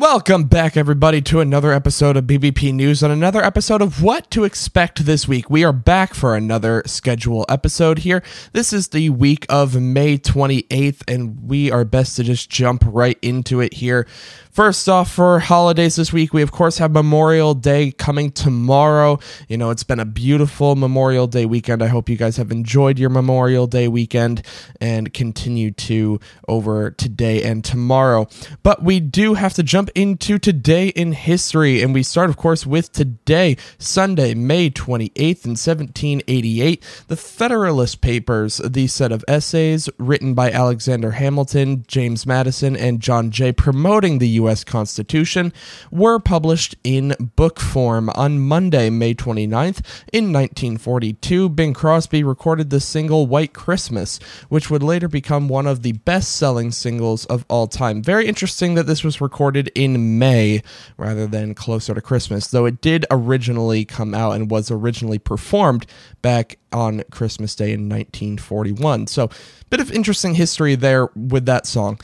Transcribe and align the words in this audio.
Welcome 0.00 0.44
back, 0.44 0.78
everybody, 0.78 1.20
to 1.20 1.40
another 1.40 1.74
episode 1.74 2.16
of 2.16 2.24
BBP 2.24 2.72
News 2.72 3.02
and 3.02 3.12
another 3.12 3.44
episode 3.44 3.82
of 3.82 4.02
What 4.02 4.30
to 4.30 4.44
Expect 4.44 5.04
This 5.04 5.28
Week. 5.28 5.50
We 5.50 5.62
are 5.62 5.74
back 5.74 6.14
for 6.14 6.34
another 6.34 6.82
schedule 6.86 7.44
episode 7.50 7.98
here. 7.98 8.22
This 8.54 8.72
is 8.72 8.88
the 8.88 9.10
week 9.10 9.44
of 9.50 9.78
May 9.78 10.16
28th, 10.16 11.02
and 11.06 11.46
we 11.46 11.70
are 11.70 11.84
best 11.84 12.16
to 12.16 12.24
just 12.24 12.48
jump 12.48 12.82
right 12.86 13.18
into 13.20 13.60
it 13.60 13.74
here. 13.74 14.06
First 14.50 14.88
off, 14.88 15.12
for 15.12 15.38
holidays 15.38 15.94
this 15.94 16.12
week, 16.12 16.32
we 16.32 16.42
of 16.42 16.50
course 16.50 16.78
have 16.78 16.90
Memorial 16.90 17.54
Day 17.54 17.92
coming 17.92 18.32
tomorrow. 18.32 19.20
You 19.48 19.56
know, 19.56 19.70
it's 19.70 19.84
been 19.84 20.00
a 20.00 20.04
beautiful 20.04 20.74
Memorial 20.74 21.28
Day 21.28 21.46
weekend. 21.46 21.84
I 21.84 21.86
hope 21.86 22.08
you 22.08 22.16
guys 22.16 22.36
have 22.36 22.50
enjoyed 22.50 22.98
your 22.98 23.10
Memorial 23.10 23.68
Day 23.68 23.86
weekend 23.86 24.42
and 24.80 25.14
continue 25.14 25.70
to 25.72 26.18
over 26.48 26.90
today 26.90 27.44
and 27.44 27.64
tomorrow. 27.64 28.26
But 28.64 28.82
we 28.82 28.98
do 28.98 29.34
have 29.34 29.54
to 29.54 29.62
jump 29.62 29.89
into 29.94 30.38
today 30.38 30.88
in 30.88 31.12
history, 31.12 31.82
and 31.82 31.94
we 31.94 32.02
start, 32.02 32.30
of 32.30 32.36
course, 32.36 32.66
with 32.66 32.92
today, 32.92 33.56
Sunday, 33.78 34.34
May 34.34 34.70
28th, 34.70 35.44
in 35.44 35.56
1788. 35.56 37.04
The 37.08 37.16
Federalist 37.16 38.00
Papers, 38.00 38.58
the 38.58 38.86
set 38.86 39.12
of 39.12 39.24
essays 39.28 39.88
written 39.98 40.34
by 40.34 40.50
Alexander 40.50 41.12
Hamilton, 41.12 41.84
James 41.86 42.26
Madison, 42.26 42.76
and 42.76 43.00
John 43.00 43.30
Jay 43.30 43.52
promoting 43.52 44.18
the 44.18 44.28
U.S. 44.28 44.64
Constitution 44.64 45.52
were 45.90 46.18
published 46.18 46.74
in 46.84 47.14
book 47.36 47.60
form 47.60 48.10
on 48.14 48.38
Monday, 48.38 48.90
May 48.90 49.14
29th. 49.14 49.84
In 50.12 50.32
1942, 50.32 51.48
Bing 51.50 51.74
Crosby 51.74 52.22
recorded 52.22 52.70
the 52.70 52.80
single 52.80 53.26
White 53.26 53.52
Christmas, 53.52 54.18
which 54.48 54.70
would 54.70 54.82
later 54.82 55.08
become 55.08 55.48
one 55.48 55.66
of 55.66 55.82
the 55.82 55.92
best 55.92 56.36
selling 56.36 56.70
singles 56.70 57.24
of 57.26 57.44
all 57.48 57.66
time. 57.66 58.02
Very 58.02 58.26
interesting 58.26 58.74
that 58.74 58.86
this 58.86 59.04
was 59.04 59.20
recorded 59.20 59.70
in 59.84 60.18
May 60.18 60.62
rather 60.96 61.26
than 61.26 61.54
closer 61.54 61.94
to 61.94 62.00
Christmas, 62.00 62.48
though 62.48 62.66
it 62.66 62.80
did 62.80 63.06
originally 63.10 63.84
come 63.84 64.14
out 64.14 64.32
and 64.32 64.50
was 64.50 64.70
originally 64.70 65.18
performed 65.18 65.86
back 66.22 66.58
on 66.72 67.02
Christmas 67.10 67.54
Day 67.54 67.72
in 67.72 67.88
1941. 67.88 69.06
So, 69.06 69.30
bit 69.70 69.80
of 69.80 69.90
interesting 69.90 70.34
history 70.34 70.74
there 70.74 71.06
with 71.16 71.46
that 71.46 71.66
song. 71.66 71.98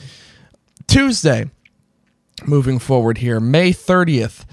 Tuesday, 0.87 1.49
moving 2.45 2.79
forward 2.79 3.19
here, 3.19 3.39
May 3.39 3.71
30th. 3.71 4.45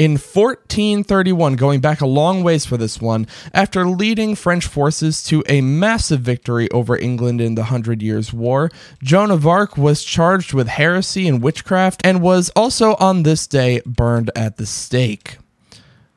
In 0.00 0.12
1431, 0.12 1.56
going 1.56 1.80
back 1.80 2.00
a 2.00 2.06
long 2.06 2.42
ways 2.42 2.64
for 2.64 2.78
this 2.78 3.02
one, 3.02 3.26
after 3.52 3.84
leading 3.84 4.34
French 4.34 4.66
forces 4.66 5.22
to 5.24 5.44
a 5.46 5.60
massive 5.60 6.20
victory 6.20 6.70
over 6.70 6.96
England 6.96 7.38
in 7.42 7.54
the 7.54 7.64
Hundred 7.64 8.00
Years' 8.00 8.32
War, 8.32 8.70
Joan 9.02 9.30
of 9.30 9.46
Arc 9.46 9.76
was 9.76 10.02
charged 10.02 10.54
with 10.54 10.68
heresy 10.68 11.28
and 11.28 11.42
witchcraft 11.42 12.00
and 12.02 12.22
was 12.22 12.48
also 12.56 12.94
on 12.94 13.24
this 13.24 13.46
day 13.46 13.82
burned 13.84 14.30
at 14.34 14.56
the 14.56 14.64
stake. 14.64 15.36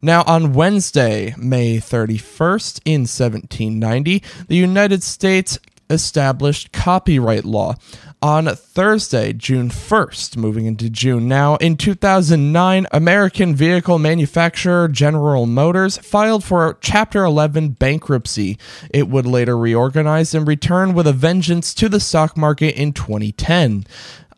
Now, 0.01 0.23
on 0.23 0.53
Wednesday, 0.53 1.35
May 1.37 1.75
31st, 1.75 2.79
in 2.85 3.01
1790, 3.01 4.23
the 4.47 4.55
United 4.55 5.03
States 5.03 5.59
established 5.89 6.71
copyright 6.71 7.43
law 7.43 7.75
on 8.23 8.45
Thursday, 8.45 9.33
June 9.33 9.67
1st, 9.69 10.37
moving 10.37 10.65
into 10.65 10.89
June. 10.89 11.27
Now, 11.27 11.57
in 11.57 11.75
2009, 11.75 12.87
American 12.93 13.53
vehicle 13.53 13.99
manufacturer 13.99 14.87
General 14.87 15.45
Motors 15.45 15.97
filed 15.97 16.41
for 16.41 16.77
Chapter 16.79 17.25
11 17.25 17.71
bankruptcy. 17.71 18.57
It 18.93 19.09
would 19.09 19.25
later 19.25 19.57
reorganize 19.57 20.33
and 20.33 20.47
return 20.47 20.93
with 20.93 21.05
a 21.05 21.11
vengeance 21.11 21.73
to 21.73 21.89
the 21.89 21.99
stock 21.99 22.37
market 22.37 22.77
in 22.77 22.93
2010. 22.93 23.85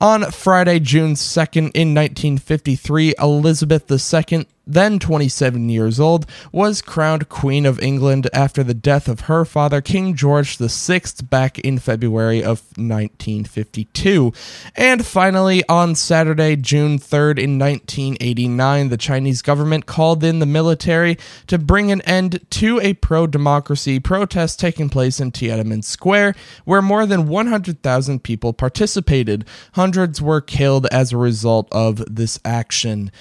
On 0.01 0.31
Friday, 0.31 0.79
June 0.79 1.13
2nd, 1.13 1.69
in 1.75 1.93
1953, 1.93 3.13
Elizabeth 3.19 3.89
II 3.91 4.47
then 4.67 4.99
27 4.99 5.69
years 5.69 5.99
old, 5.99 6.25
was 6.51 6.81
crowned 6.81 7.29
Queen 7.29 7.65
of 7.65 7.79
England 7.79 8.29
after 8.33 8.63
the 8.63 8.73
death 8.73 9.07
of 9.07 9.21
her 9.21 9.45
father, 9.45 9.81
King 9.81 10.15
George 10.15 10.57
VI, 10.57 11.01
back 11.29 11.59
in 11.59 11.79
February 11.79 12.39
of 12.39 12.61
1952. 12.77 14.33
And 14.75 15.05
finally, 15.05 15.63
on 15.69 15.95
Saturday, 15.95 16.55
June 16.55 16.97
3rd, 16.97 17.39
in 17.39 17.59
1989, 17.59 18.89
the 18.89 18.97
Chinese 18.97 19.41
government 19.41 19.85
called 19.85 20.23
in 20.23 20.39
the 20.39 20.45
military 20.45 21.17
to 21.47 21.57
bring 21.57 21.91
an 21.91 22.01
end 22.01 22.39
to 22.51 22.79
a 22.81 22.93
pro 22.93 23.27
democracy 23.27 23.99
protest 23.99 24.59
taking 24.59 24.89
place 24.89 25.19
in 25.19 25.31
Tiananmen 25.31 25.83
Square, 25.83 26.35
where 26.63 26.81
more 26.81 27.05
than 27.05 27.27
100,000 27.27 28.23
people 28.23 28.53
participated. 28.53 29.45
Hundreds 29.73 30.21
were 30.21 30.41
killed 30.41 30.87
as 30.87 31.11
a 31.11 31.17
result 31.17 31.67
of 31.71 32.03
this 32.13 32.39
action. 32.43 33.11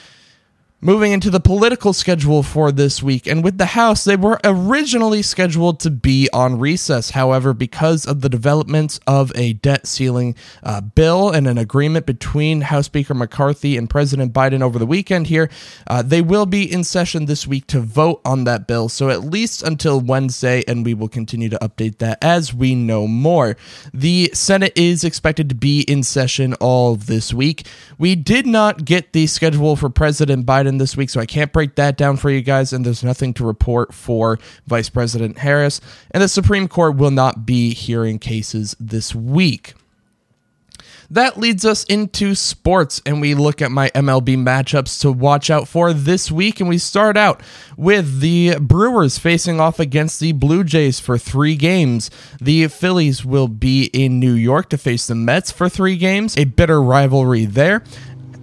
Moving 0.86 1.12
into 1.12 1.30
the 1.30 1.40
political 1.40 1.94
schedule 1.94 2.42
for 2.42 2.70
this 2.70 3.02
week, 3.02 3.26
and 3.26 3.42
with 3.42 3.56
the 3.56 3.64
House, 3.64 4.04
they 4.04 4.16
were 4.16 4.38
originally 4.44 5.22
scheduled 5.22 5.80
to 5.80 5.90
be 5.90 6.28
on 6.30 6.58
recess. 6.58 7.08
However, 7.08 7.54
because 7.54 8.04
of 8.04 8.20
the 8.20 8.28
developments 8.28 9.00
of 9.06 9.32
a 9.34 9.54
debt 9.54 9.86
ceiling 9.86 10.34
uh, 10.62 10.82
bill 10.82 11.30
and 11.30 11.48
an 11.48 11.56
agreement 11.56 12.04
between 12.04 12.60
House 12.60 12.84
Speaker 12.84 13.14
McCarthy 13.14 13.78
and 13.78 13.88
President 13.88 14.34
Biden 14.34 14.60
over 14.60 14.78
the 14.78 14.84
weekend 14.84 15.28
here, 15.28 15.48
uh, 15.86 16.02
they 16.02 16.20
will 16.20 16.44
be 16.44 16.70
in 16.70 16.84
session 16.84 17.24
this 17.24 17.46
week 17.46 17.66
to 17.68 17.80
vote 17.80 18.20
on 18.22 18.44
that 18.44 18.66
bill. 18.66 18.90
So 18.90 19.08
at 19.08 19.24
least 19.24 19.62
until 19.62 20.02
Wednesday, 20.02 20.64
and 20.68 20.84
we 20.84 20.92
will 20.92 21.08
continue 21.08 21.48
to 21.48 21.58
update 21.60 21.96
that 22.00 22.22
as 22.22 22.52
we 22.52 22.74
know 22.74 23.06
more. 23.06 23.56
The 23.94 24.32
Senate 24.34 24.74
is 24.76 25.02
expected 25.02 25.48
to 25.48 25.54
be 25.54 25.80
in 25.80 26.02
session 26.02 26.52
all 26.60 26.96
this 26.96 27.32
week. 27.32 27.66
We 27.96 28.14
did 28.16 28.46
not 28.46 28.84
get 28.84 29.14
the 29.14 29.26
schedule 29.26 29.76
for 29.76 29.88
President 29.88 30.44
Biden 30.44 30.73
this 30.78 30.96
week, 30.96 31.10
so 31.10 31.20
I 31.20 31.26
can't 31.26 31.52
break 31.52 31.74
that 31.76 31.96
down 31.96 32.16
for 32.16 32.30
you 32.30 32.40
guys, 32.40 32.72
and 32.72 32.84
there's 32.84 33.04
nothing 33.04 33.34
to 33.34 33.44
report 33.44 33.94
for 33.94 34.38
Vice 34.66 34.88
President 34.88 35.38
Harris. 35.38 35.80
And 36.10 36.22
the 36.22 36.28
Supreme 36.28 36.68
Court 36.68 36.96
will 36.96 37.10
not 37.10 37.46
be 37.46 37.74
hearing 37.74 38.18
cases 38.18 38.76
this 38.78 39.14
week. 39.14 39.74
That 41.10 41.38
leads 41.38 41.64
us 41.64 41.84
into 41.84 42.34
sports, 42.34 43.00
and 43.04 43.20
we 43.20 43.34
look 43.34 43.60
at 43.60 43.70
my 43.70 43.90
MLB 43.90 44.36
matchups 44.36 45.00
to 45.02 45.12
watch 45.12 45.50
out 45.50 45.68
for 45.68 45.92
this 45.92 46.30
week. 46.30 46.60
And 46.60 46.68
we 46.68 46.78
start 46.78 47.16
out 47.16 47.42
with 47.76 48.20
the 48.20 48.56
Brewers 48.58 49.18
facing 49.18 49.60
off 49.60 49.78
against 49.78 50.20
the 50.20 50.32
Blue 50.32 50.64
Jays 50.64 51.00
for 51.00 51.18
three 51.18 51.56
games. 51.56 52.10
The 52.40 52.68
Phillies 52.68 53.24
will 53.24 53.48
be 53.48 53.84
in 53.92 54.18
New 54.18 54.32
York 54.32 54.70
to 54.70 54.78
face 54.78 55.06
the 55.06 55.14
Mets 55.14 55.52
for 55.52 55.68
three 55.68 55.96
games, 55.96 56.36
a 56.36 56.44
bitter 56.44 56.82
rivalry 56.82 57.44
there. 57.44 57.82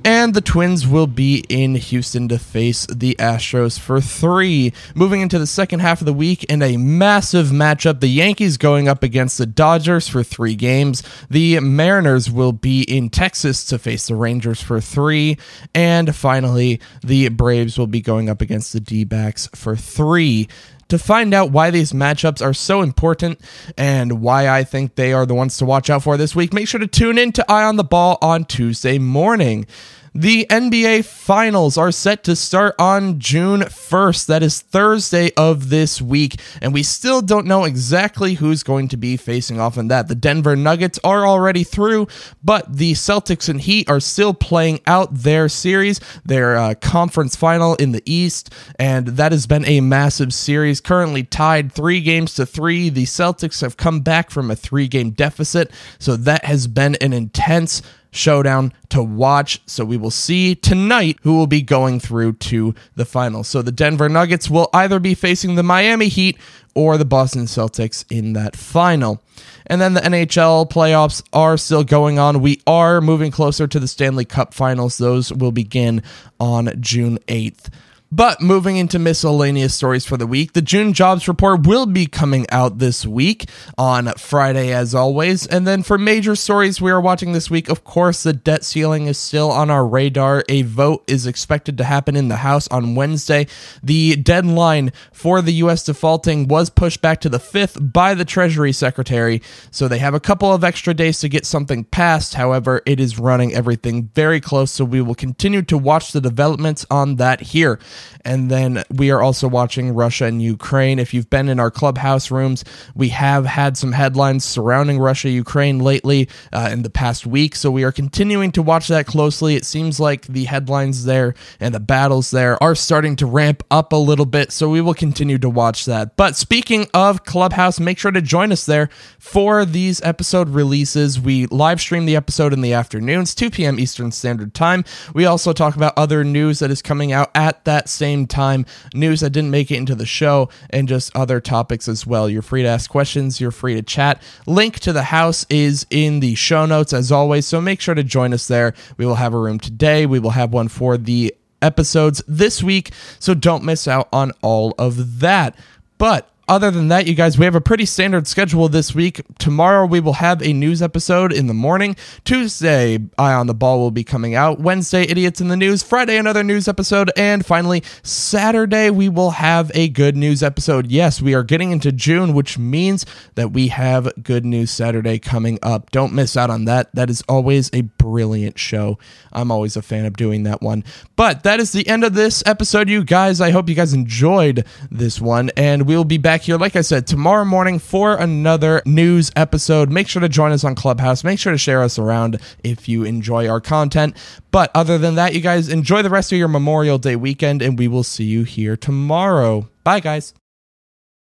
And 0.04 0.34
the 0.34 0.42
Twins 0.42 0.88
will 0.88 1.06
be 1.06 1.44
in 1.48 1.76
Houston 1.76 2.28
to 2.30 2.40
face 2.40 2.88
the 2.88 3.16
Astros 3.20 3.80
for 3.80 4.02
three. 4.02 4.74
Moving 4.96 5.22
into 5.22 5.38
the 5.38 5.46
second 5.46 5.82
half 5.82 6.02
of 6.02 6.06
the 6.06 6.14
week 6.14 6.44
in 6.46 6.64
a 6.64 6.78
massive 6.78 7.48
matchup, 7.48 8.00
the 8.00 8.08
Yankees 8.08 8.58
going 8.58 8.88
up 8.88 9.04
against 9.04 9.38
the 9.38 9.46
Dodgers 9.46 10.08
for 10.08 10.24
three 10.24 10.56
games. 10.56 11.04
The 11.30 11.60
Mariners 11.60 12.32
will 12.32 12.52
be 12.52 12.82
in 12.82 13.10
Texas 13.10 13.64
to 13.66 13.78
face 13.78 14.08
the 14.08 14.16
Rangers 14.16 14.62
for 14.62 14.82
three. 14.82 15.38
And 15.76 16.16
finally, 16.16 16.82
the 17.04 17.30
Braves 17.30 17.78
will 17.78 17.88
be 17.88 18.02
going 18.02 18.28
up 18.28 18.42
against 18.42 18.74
the 18.74 18.80
D 18.80 19.04
backs 19.04 19.48
for 19.54 19.76
three. 19.76 20.48
To 20.91 21.00
find 21.00 21.34
out 21.34 21.52
why 21.52 21.72
these 21.72 21.94
matchups 21.94 22.46
are 22.46 22.53
so 22.53 22.81
important 22.81 23.40
and 23.78 24.22
why 24.22 24.50
I 24.50 24.66
think 24.66 24.96
they 24.96 25.13
are 25.13 25.25
the 25.25 25.34
ones 25.34 25.56
to 25.59 25.66
watch 25.66 25.90
out 25.90 26.03
for 26.03 26.18
this 26.18 26.35
week, 26.35 26.52
make 26.52 26.68
sure 26.68 26.81
to 26.81 26.85
tune 26.85 27.18
in 27.18 27.31
to 27.31 27.50
Eye 27.50 27.63
on 27.63 27.78
the 27.78 27.85
Ball 27.85 28.18
on 28.22 28.44
Tuesday 28.44 29.00
morning. 29.00 29.66
The 30.14 30.46
NBA 30.50 31.06
Finals 31.06 31.78
are 31.78 31.92
set 31.92 32.26
to 32.26 32.36
start 32.36 32.76
on 32.78 33.18
June 33.18 33.62
1st. 33.62 34.26
That 34.26 34.44
is 34.44 34.60
Thursday 34.60 35.32
of 35.38 35.70
this 35.70 36.02
week. 36.02 36.38
And 36.62 36.74
we 36.74 36.84
still 36.84 37.22
don't 37.22 37.46
know 37.46 37.64
exactly 37.64 38.34
who's 38.34 38.62
going 38.62 38.90
to 38.90 38.98
be 38.98 39.16
facing 39.16 39.62
off 39.62 39.78
in 39.78 39.88
that. 39.88 40.10
The 40.10 40.16
Denver 40.16 40.58
Nuggets 40.58 41.00
are 41.06 41.26
already 41.26 41.64
through, 41.64 42.10
but 42.44 42.76
the 42.76 42.92
Celtics 42.92 43.48
and 43.48 43.62
Heat 43.62 43.90
are 43.90 44.02
still 44.02 44.34
playing 44.34 44.82
out 44.86 45.14
their 45.14 45.48
series, 45.48 46.02
their 46.26 46.58
uh, 46.58 46.74
conference 46.74 47.38
final 47.38 47.76
in 47.76 47.94
the 47.94 48.03
East. 48.06 48.53
And 48.78 49.08
that 49.08 49.32
has 49.32 49.47
been 49.47 49.64
a 49.64 49.80
massive 49.80 50.34
series, 50.34 50.82
currently 50.82 51.24
tied 51.24 51.72
three 51.72 52.02
games 52.02 52.35
to 52.35 52.46
three. 52.46 52.90
The 52.90 53.06
Celtics 53.06 53.62
have 53.62 53.78
come 53.78 54.02
back 54.02 54.30
from 54.30 54.52
a 54.52 54.58
three 54.58 54.90
game 54.90 55.12
deficit. 55.12 55.72
So 56.00 56.18
that 56.18 56.44
has 56.44 56.68
been 56.68 56.96
an 56.96 57.14
intense 57.14 57.82
showdown 58.11 58.73
to 58.90 59.02
watch. 59.02 59.61
So 59.66 59.85
we 59.85 59.97
will 59.97 60.11
see 60.11 60.55
tonight 60.55 61.17
who 61.23 61.37
will 61.37 61.47
be 61.47 61.61
going 61.61 61.99
through 61.99 62.34
to 62.34 62.75
the 62.96 63.05
finals. 63.05 63.47
So 63.47 63.61
the 63.61 63.72
Denver 63.72 64.09
Nuggets 64.09 64.49
will 64.49 64.69
either 64.73 64.99
be 64.99 65.16
facing 65.16 65.55
the 65.55 65.63
Miami 65.63 66.09
Heat 66.09 66.37
or 66.75 66.97
the 66.97 67.05
Boston 67.05 67.43
Celtics 67.43 68.05
in 68.09 68.34
that 68.34 68.55
final. 68.55 69.22
And 69.67 69.79
then 69.79 69.93
the 69.93 70.02
NHL 70.02 70.69
playoffs 70.69 71.23
are 71.31 71.58
still 71.58 71.84
going 71.84 72.19
on. 72.19 72.41
We 72.41 72.61
are 72.67 72.99
moving 72.99 73.31
closer 73.31 73.67
to 73.67 73.79
the 73.79 73.87
Stanley 73.87 74.25
Cup 74.25 74.53
finals. 74.53 74.97
Those 74.97 75.31
will 75.31 75.52
begin 75.52 76.03
on 76.40 76.72
June 76.81 77.17
8th. 77.28 77.69
But 78.13 78.41
moving 78.41 78.75
into 78.75 78.99
miscellaneous 78.99 79.73
stories 79.73 80.05
for 80.05 80.17
the 80.17 80.28
week, 80.28 80.52
the 80.52 80.61
June 80.61 80.91
jobs 80.91 81.29
report 81.29 81.66
will 81.66 81.85
be 81.85 82.05
coming 82.05 82.46
out 82.49 82.78
this 82.78 83.05
week 83.05 83.49
on 83.78 84.11
Friday, 84.17 84.73
as 84.73 84.93
always. 84.93 85.47
And 85.47 85.66
then 85.66 85.81
for 85.81 85.97
major 85.97 86.35
stories 86.35 86.81
we 86.81 86.91
are 86.91 86.99
watching 86.99 87.31
this 87.31 87.49
week, 87.49 87.69
of 87.69 87.85
course, 87.85 88.23
the 88.23 88.34
debt 88.34 88.66
ceiling 88.66 89.05
is 89.05 89.17
still 89.17 89.49
on 89.49 89.69
our 89.69 89.87
radar. 89.87 90.43
A 90.49 90.63
vote 90.63 91.05
is 91.08 91.25
expected 91.25 91.78
to 91.78 91.85
happen 91.85 92.17
in 92.17 92.28
the 92.28 92.35
House 92.35 92.67
on 92.67 92.96
Wednesday. 92.96 93.47
The 93.81 94.17
deadline 94.17 94.91
for 95.13 95.41
the 95.41 95.53
U.S. 95.53 95.85
defaulting 95.85 96.49
was 96.49 96.69
pushed 96.69 97.02
back 97.02 97.22
to 97.22 97.29
the 97.29 97.40
5th 97.40 97.93
by 97.93 98.13
the 98.13 98.25
Treasury 98.25 98.73
Secretary, 98.73 99.41
so 99.72 99.87
they 99.87 99.99
have 99.99 100.13
a 100.13 100.19
couple 100.19 100.53
of 100.53 100.66
extra 100.66 100.93
days 100.93 101.19
to 101.19 101.29
get 101.29 101.46
something 101.46 101.85
passed. 101.85 102.34
However, 102.34 102.81
it 102.85 102.99
is 102.99 103.17
running 103.17 103.53
everything 103.53 104.09
very 104.13 104.41
close, 104.41 104.69
so 104.69 104.84
we 104.84 104.99
will 104.99 105.16
continue 105.16 105.61
to 105.61 105.78
watch 105.78 106.11
the 106.11 106.19
developments 106.19 106.85
on 106.91 107.16
that 107.16 107.40
here. 107.40 107.79
And 108.24 108.50
then 108.52 108.84
we 108.90 109.12
are 109.12 109.22
also 109.22 109.48
watching 109.48 109.94
Russia 109.94 110.26
and 110.26 110.42
Ukraine. 110.42 111.00
If 111.00 111.14
you've 111.14 111.30
been 111.30 111.50
in 111.50 111.59
our 111.59 111.72
clubhouse 111.72 112.32
rooms, 112.32 112.64
we 112.96 113.09
have 113.09 113.46
had 113.46 113.78
some 113.78 113.92
headlines 113.92 114.46
surrounding 114.46 115.00
Russia 115.00 115.30
Ukraine 115.30 115.80
lately 115.80 116.30
uh, 116.53 116.70
in 116.72 116.84
the 116.84 116.90
past 116.90 117.26
week. 117.26 117.56
So 117.56 117.72
we 117.72 117.84
are 117.84 117.92
continuing 117.92 118.52
to 118.53 118.62
watch 118.62 118.88
that 118.90 119.08
closely. 119.08 119.56
It 119.56 119.66
seems 119.66 120.00
like 120.00 120.28
the 120.28 120.46
headlines 120.46 121.06
there 121.06 121.34
and 121.59 121.74
the 121.74 121.80
battles 121.80 122.32
there 122.32 122.62
are 122.62 122.76
starting 122.76 123.16
to 123.18 123.26
ramp 123.26 123.64
up 123.72 123.94
a 123.94 123.98
little 123.98 124.26
bit. 124.26 124.52
So 124.52 124.70
we 124.70 124.82
will 124.82 124.94
continue 124.94 125.38
to 125.40 125.50
watch 125.50 125.86
that. 125.86 126.16
But 126.18 126.36
speaking 126.36 126.88
of 126.94 127.24
Clubhouse, 127.26 127.80
make 127.80 127.97
sure 128.00 128.12
to 128.12 128.22
join 128.22 128.52
us 128.52 128.66
there 128.66 128.90
for 129.20 129.66
these 129.66 130.02
episode 130.04 130.50
releases. 130.50 131.20
We 131.20 131.47
live 131.47 131.82
stream 131.82 132.06
the 132.06 132.16
episode 132.16 132.54
in 132.54 132.62
the 132.62 132.74
afternoons, 132.74 133.36
2 133.36 133.50
p.m. 133.52 133.80
Eastern 133.80 134.12
Standard 134.12 134.54
Time. 134.54 134.84
We 135.14 135.26
also 135.26 135.54
talk 135.54 135.76
about 135.76 135.94
other 135.97 136.24
news 136.24 136.59
that 136.59 136.72
is 136.72 136.82
coming 136.82 137.12
out 137.12 137.32
at 137.36 137.66
that 137.66 137.90
same 137.91 138.26
time, 138.28 138.66
news 138.93 139.20
that 139.20 139.29
didn't 139.32 139.52
make 139.52 139.70
it 139.72 139.78
into 139.78 139.96
the 139.96 140.05
show, 140.05 140.49
and 140.70 140.88
just 140.88 141.16
other 141.16 141.40
topics 141.40 141.88
as 141.88 142.08
well. 142.08 142.29
You're 142.29 142.41
free 142.41 142.64
to 142.64 142.67
ask 142.67 142.90
questions, 142.90 143.40
you're 143.40 143.52
free 143.52 143.76
to 143.76 143.82
chat. 143.82 144.22
Link 144.47 144.79
to 144.79 144.93
the 144.93 145.03
house 145.03 145.46
is 145.49 145.85
in 145.90 146.20
the 146.20 146.35
show 146.35 146.66
notes 146.66 146.93
as 146.93 147.11
always, 147.11 147.46
so 147.46 147.61
make 147.61 147.82
sure 147.82 147.96
to 147.96 148.03
join 148.03 148.34
us 148.34 148.47
there. 148.47 148.73
We 148.97 149.05
will 149.05 149.16
have 149.16 149.34
a 149.34 149.40
room 149.40 149.59
today, 149.59 150.05
we 150.05 150.20
will 150.20 150.32
have 150.32 150.53
one 150.53 150.67
for 150.67 150.97
the 150.97 151.35
episodes 151.61 152.23
this 152.28 152.64
week, 152.64 152.91
so 153.20 153.34
don't 153.34 153.64
miss 153.64 153.88
out 153.88 154.09
on 154.11 154.32
all 154.41 154.73
of 154.78 155.20
that. 155.20 155.55
But 155.97 156.31
other 156.52 156.70
than 156.70 156.90
that, 156.90 157.08
you 157.08 157.16
guys, 157.16 157.40
we 157.40 157.46
have 157.46 157.56
a 157.56 157.62
pretty 157.62 157.86
standard 157.86 158.28
schedule 158.28 158.68
this 158.68 158.94
week. 158.94 159.22
Tomorrow 159.40 159.86
we 159.86 160.02
will 160.02 160.14
have 160.14 160.44
a 160.44 160.52
news 160.52 160.82
episode 160.82 161.32
in 161.32 161.48
the 161.48 161.53
morning. 161.53 161.96
Tuesday, 162.26 163.00
Eye 163.18 163.32
on 163.32 163.48
the 163.48 163.53
Ball 163.53 163.80
will 163.80 163.90
be 163.90 164.03
coming 164.03 164.36
out. 164.36 164.59
Wednesday, 164.59 165.03
Idiots 165.03 165.40
in 165.40 165.48
the 165.48 165.56
News. 165.56 165.82
Friday, 165.82 166.18
another 166.18 166.44
news 166.44 166.68
episode. 166.68 167.09
And 167.16 167.46
finally, 167.46 167.84
Saturday, 168.03 168.90
we 168.90 169.08
will 169.08 169.32
have 169.32 169.72
a 169.74 169.88
good 169.88 170.18
news 170.18 170.44
episode. 170.44 170.92
Yes, 170.92 171.22
we 171.22 171.34
are 171.34 171.44
getting 171.44 171.72
into 171.72 171.90
June, 171.90 172.34
which 172.34 172.58
means 172.58 173.06
that 173.36 173.54
we 173.54 173.70
have 173.70 174.12
Good 174.22 174.44
News 174.44 174.72
Saturday 174.72 175.20
coming 175.20 175.58
up. 175.64 175.90
Don't 175.92 176.12
miss 176.12 176.36
out 176.36 176.50
on 176.50 176.66
that. 176.66 176.94
That 176.94 177.09
is 177.09 177.24
always 177.30 177.70
a 177.72 177.84
brilliant 178.11 178.59
show. 178.59 178.99
I'm 179.31 179.52
always 179.52 179.78
a 179.78 179.81
fan 179.81 180.05
of 180.05 180.17
doing 180.17 180.43
that 180.43 180.61
one. 180.61 180.84
But 181.16 181.43
that 181.43 181.61
is 181.61 181.72
the 181.72 181.87
end 181.87 182.03
of 182.03 182.13
this 182.13 182.43
episode, 182.46 182.90
you 182.90 183.05
guys. 183.05 183.40
I 183.40 183.52
hope 183.52 183.69
you 183.69 183.75
guys 183.75 183.93
enjoyed 183.93 184.66
this 184.91 185.22
one. 185.22 185.49
And 185.55 185.87
we'll 185.87 186.03
be 186.03 186.17
back 186.17 186.41
here, 186.41 186.58
like 186.58 186.75
I 186.75 186.81
said, 186.81 187.08
tomorrow 187.08 187.46
morning 187.46 187.79
for 187.79 188.17
another 188.17 188.81
news 188.85 189.31
episode. 189.37 189.90
Make 189.90 190.09
sure 190.09 190.19
to 190.19 190.28
join 190.28 190.52
us 190.52 190.66
on 190.66 190.75
Clubhouse. 190.75 191.23
Make 191.23 191.40
sure 191.40 191.53
to 191.53 191.58
share 191.58 191.81
us 191.81 191.97
around 191.97 192.41
if 192.66 192.90
you 192.90 193.05
enjoy 193.05 193.47
our 193.47 193.61
content. 193.61 194.17
But 194.52 194.72
other 194.75 194.97
than 194.97 195.16
that, 195.16 195.34
you 195.34 195.40
guys 195.40 195.69
enjoy 195.69 196.02
the 196.02 196.09
rest 196.09 196.34
of 196.34 196.37
your 196.37 196.49
Memorial 196.49 196.97
Day 196.97 197.16
weekend, 197.16 197.61
and 197.61 197.79
we 197.79 197.87
will 197.87 198.03
see 198.03 198.25
you 198.25 198.43
here 198.43 198.75
tomorrow. 198.75 199.69
Bye, 199.85 200.02
guys. 200.02 200.34